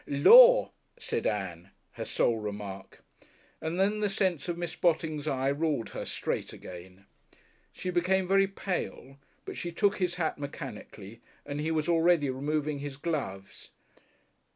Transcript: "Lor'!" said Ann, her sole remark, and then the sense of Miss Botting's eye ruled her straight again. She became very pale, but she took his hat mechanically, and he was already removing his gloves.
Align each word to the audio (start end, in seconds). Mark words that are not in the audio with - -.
"Lor'!" 0.07 0.71
said 0.97 1.27
Ann, 1.27 1.69
her 1.91 2.05
sole 2.05 2.37
remark, 2.39 3.03
and 3.61 3.79
then 3.79 3.99
the 3.99 4.09
sense 4.09 4.49
of 4.49 4.57
Miss 4.57 4.75
Botting's 4.75 5.27
eye 5.27 5.49
ruled 5.49 5.89
her 5.89 6.05
straight 6.05 6.53
again. 6.53 7.05
She 7.71 7.91
became 7.91 8.27
very 8.27 8.47
pale, 8.47 9.19
but 9.45 9.57
she 9.57 9.71
took 9.71 9.97
his 9.97 10.15
hat 10.15 10.39
mechanically, 10.39 11.21
and 11.45 11.59
he 11.59 11.69
was 11.69 11.87
already 11.87 12.31
removing 12.31 12.79
his 12.79 12.97
gloves. 12.97 13.69